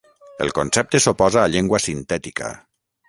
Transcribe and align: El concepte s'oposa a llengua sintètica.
El 0.45 0.53
concepte 0.59 1.01
s'oposa 1.05 1.43
a 1.43 1.51
llengua 1.57 1.81
sintètica. 1.85 2.51